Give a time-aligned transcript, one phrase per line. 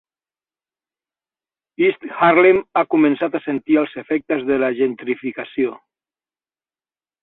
[1.89, 5.81] East Harlem ha començat a sentir els efectes de la gentrificació.